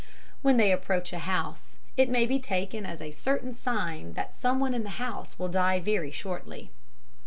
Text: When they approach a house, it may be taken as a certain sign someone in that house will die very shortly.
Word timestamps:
When 0.41 0.57
they 0.57 0.71
approach 0.71 1.13
a 1.13 1.19
house, 1.19 1.77
it 1.95 2.09
may 2.09 2.25
be 2.25 2.39
taken 2.39 2.87
as 2.87 3.01
a 3.01 3.11
certain 3.11 3.53
sign 3.53 4.17
someone 4.33 4.73
in 4.73 4.81
that 4.83 4.89
house 4.97 5.37
will 5.37 5.47
die 5.47 5.79
very 5.79 6.09
shortly. 6.09 6.71